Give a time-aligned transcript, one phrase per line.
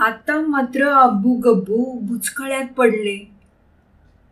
[0.00, 3.30] आता मात्र अब्बू गब्बू बुचकळ्यात पडले.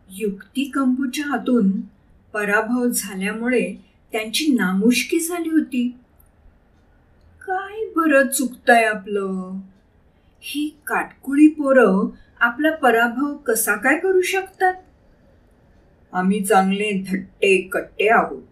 [0.09, 1.81] युक्ती कंपूच्या हातून
[2.33, 3.73] पराभव झाल्यामुळे
[4.11, 5.97] त्यांची नामुष्की झाली होती.
[7.47, 9.59] काय बरं चुकतंय आपलं?
[10.39, 12.09] ही काटकुळी पोरं
[12.39, 14.73] आपला पराभव कसा काय करू शकतात?
[16.13, 18.43] आम्ही चांगले धट्टे कट्टे आहोत.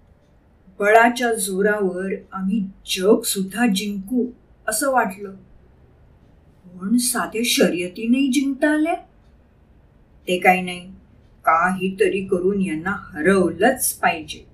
[0.80, 4.26] बळाच्या जोरावर आम्ही जग सुद्धा जिंकू
[4.68, 5.34] असं वाटलं.
[6.68, 8.94] पण साधे शर्यतीनेही जिंकता आल्या?
[10.28, 10.80] ते काही नाही.
[11.46, 14.46] काहीतरी करून यांना हरवलंच पाहिजे.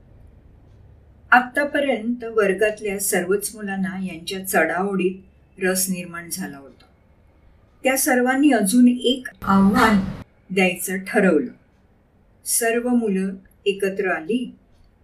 [1.32, 5.16] आतापर्यंत वर्गातल्या सर्वच मुलांना यांच्या चढाओढीत
[5.64, 6.86] रस निर्माण झाला होता.
[7.84, 10.00] त्या सर्वांनी अजून एक आव्हान
[10.50, 11.52] द्यायचं ठरवलं.
[12.46, 13.36] सर्व मुलं
[13.66, 14.56] एकत्र आली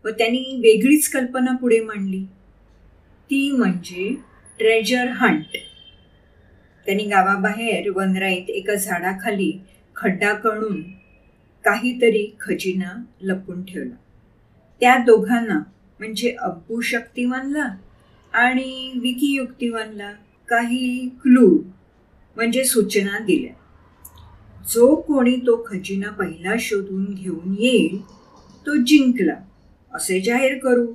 [0.06, 2.24] व त्यांनी वेगळीच कल्पना पुढे मांडली.
[3.32, 4.16] ती म्हणजे
[4.58, 5.44] ट्रेजर हंट
[6.86, 9.62] त्यांनी गावाबाहेर वनराईत एका झाडाखाली
[9.96, 10.82] खड्डा करून
[11.66, 13.96] काहीतरी खजिना लपून ठेवला.
[14.80, 15.60] त्या दोघांना
[16.00, 17.68] म्हणजे अब्बू शक्तिवानला
[18.34, 20.12] आणि विकी युक्तिवानला
[20.48, 21.60] काही क्लू
[22.36, 23.54] म्हणजे सूचना दिल्या.
[24.74, 28.02] जो कोणी तो खजिना पहिला शोधून घेऊन येईल
[28.66, 29.36] तो जिंकला.
[29.94, 30.94] असे जाहीर करू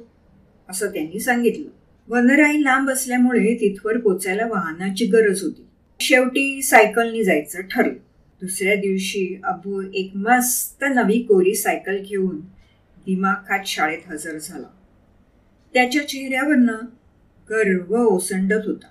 [0.69, 1.69] असं त्यांनी सांगितलं.
[2.09, 5.67] वनराई लांब असल्यामुळे तिथवर पोचायला वाहनाची गरज होती.
[6.05, 7.93] शेवटी सायकलनी जायचं ठरलं.
[8.41, 12.41] दुसऱ्या दिवशी अबू एक मस्त नवी कोरी सायकल घेऊन
[13.07, 14.67] दिमाखात शाळेत हजर झाला.
[15.75, 16.77] त्याच्या चेहऱ्यावरनं
[17.51, 18.87] गर्व ओसंडत होता.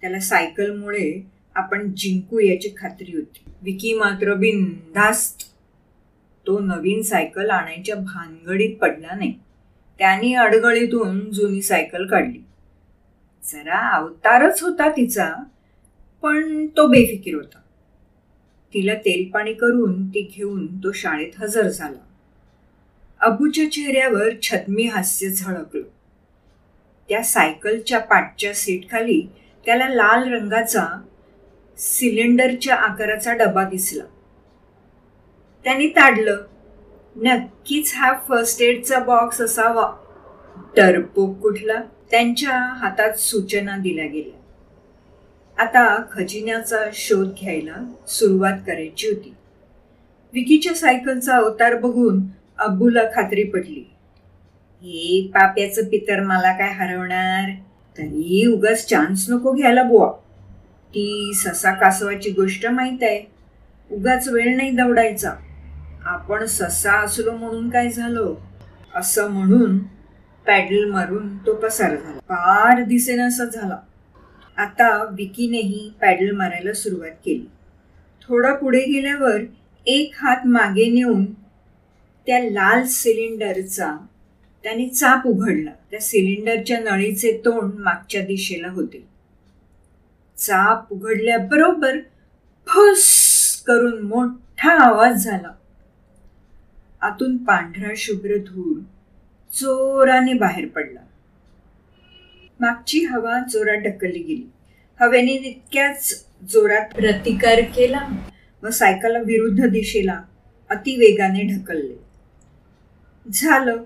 [0.00, 3.50] त्याला सायकलमुळे आपण जिंकू याची खात्री होती.
[3.62, 5.42] विकी मात्र बिनधास्त
[6.46, 9.34] तो नवीन सायकल आणायच्या भानगडीत पडला नाही.
[9.98, 12.44] त्याने अडगळीतून जुनी सायकल काढली.
[13.52, 15.34] जरा अवतारच होता तिचा
[16.22, 17.58] पण तो बेफिकीर होता.
[18.74, 22.06] तिला तेलपाणी करून ती घेऊन तो शाळेत हजर झाला.
[23.20, 25.82] अबूच्या चेहऱ्यावर छतमी हास्य झळकलं.
[27.08, 29.28] त्या सायकलच्या पाठच्या सीटखाली
[29.66, 30.86] त्याला लाल रंगाचा
[31.76, 34.04] सिलेंडरच्या आकाराचा डबा दिसला.
[35.64, 36.36] त्याने ताडलं
[37.16, 39.92] नक्कीच हा फर्स्ट एडचा बॉक्स असावा.
[40.76, 44.39] टरपोक कुठला त्यांच्या हातात सूचना दिल्या गेल्या.
[45.60, 49.34] आता खजिन्याचा शोध घ्यायला सुरुवात करायची होती.
[50.32, 52.20] विकीच्या सायकलचा अवतार बघून
[52.58, 53.90] अब्बूला खात्री पडली.
[54.82, 57.50] हे पाप्याचं पितर मला काय हरवणार?
[57.98, 60.12] तरी उगाच चान्स नको घ्यायला बुवा.
[60.90, 63.30] ती ससा कासवाची गोष्ट माहीत आहे.
[63.90, 65.32] उगाच वेळ नाही दौडायचा.
[66.04, 68.34] आपण ससा असलो म्हणून काय झालो?
[68.94, 69.78] असं म्हणून
[70.46, 72.18] पॅडल मारून तो पसार झाला.
[72.18, 73.76] फार दिसेनासा झाला.
[74.60, 77.46] आता विकीनेही पॅडल मारायला सुरुवात केली.
[78.22, 79.40] थोडा पुढे गेल्यावर
[79.86, 81.24] एक हात मागे नेऊन
[82.26, 83.96] त्या लाल सिलेंडरचा
[84.62, 85.70] त्याने चाप उघडला.
[85.90, 89.08] त्या सिलेंडरच्या नळीचे तोंड मागच्या दिशेला होते.
[90.36, 91.98] चाप उघडल्याबरोबर
[92.66, 95.50] फस करून मोठा आवाज झाला.
[97.00, 98.80] आतून पांढरा शुभ्र धूळ
[99.52, 101.00] जोराने बाहेर पडला.
[102.60, 104.50] मागची हवा जोरात ढकलली गेली.
[105.00, 108.08] हवेने तितक्याच जोरात प्रतिकार केला.
[108.62, 110.22] व सायकल विरुद्ध दिशेला
[110.70, 111.94] अतिवेगाने ढकलले.
[113.32, 113.82] झालं.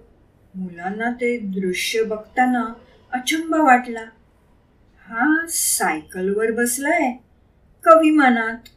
[0.54, 2.72] मुलांना ते दृश्य बघताना
[3.12, 4.04] अचंबा वाटला.
[5.08, 7.12] हा सायकलवर बसलाय.
[7.84, 8.68] कवी मनात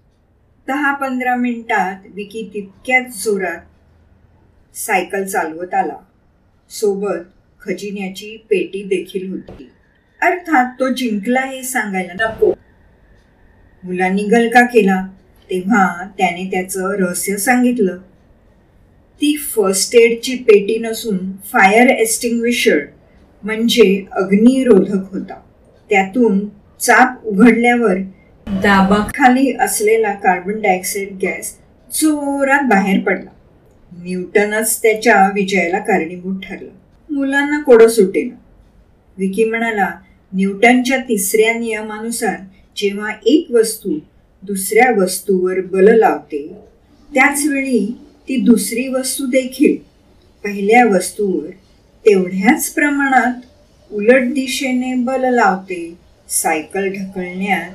[0.67, 3.59] दहा पंधरा मिनिटात विकी तितक्याच जोरात
[4.75, 5.97] सायकल चालवत आला.
[6.69, 7.25] सोबत
[7.61, 9.71] खजिन्याची पेटी देखील होती.
[10.27, 12.53] अर्थात तो जिंकला हे सांगायला नको.
[13.83, 15.07] मुलांनी गलका केला
[15.49, 17.97] तेव्हा त्याने त्याचं रहस्य सांगितलं.
[19.21, 22.79] ती फर्स्ट एडची पेटी नसून फायर एस्टिंग्विशर
[23.43, 25.41] म्हणजे अग्निरोधक होता.
[25.89, 26.47] त्यातून
[26.79, 27.97] चाप उघडल्यावर
[28.47, 31.57] दाबाखाली असलेला कार्बन डायऑक्साईड गॅस
[31.91, 33.29] जोरात बाहेर पडला.
[33.97, 36.77] न्यूटनच त्याच्या विजयाला कारणीभूत ठरला.
[37.09, 38.35] मुलांना कोडं सुटेना.
[39.17, 39.89] विकी म्हणाला
[40.33, 42.35] न्यूटनच्या तिसऱ्या नियमानुसार
[42.75, 43.99] जेव्हा एक वस्तू
[44.43, 46.47] दुसऱ्या वस्तूवर बल लावते
[47.13, 47.97] त्याच वेळी
[48.27, 49.75] ती दुसरी वस्तू देखील
[50.43, 51.49] पहिल्या वस्तूवर
[52.05, 53.33] तेवढ्याच प्रमाणात
[53.93, 55.97] उलट दिशेने बल लावते
[56.29, 57.69] सायकल ढकलण्यात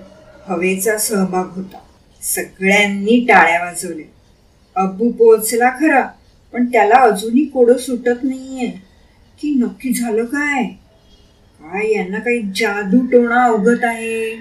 [0.47, 1.79] हवेचा सहभाग होता.
[2.23, 4.07] सगळ्यांनी टाळ्या वाजवल्या.
[4.83, 6.07] अब्बू पोहोचला खरा
[6.53, 8.69] पण त्याला अजूनही कोडं सुटत नाहीये.
[9.43, 10.65] की नक्की झालं काय?
[11.63, 14.35] काय यांना काही जादू टोणा अवगत आहे?